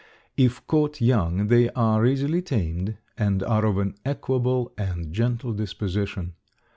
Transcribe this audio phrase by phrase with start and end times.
[0.35, 6.33] If caught young they are easily tamed, and are of an equable and gentle disposition.